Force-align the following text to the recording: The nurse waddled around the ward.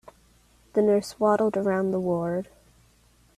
The 0.73 0.81
nurse 0.81 1.19
waddled 1.19 1.55
around 1.55 1.91
the 1.91 1.99
ward. 1.99 2.49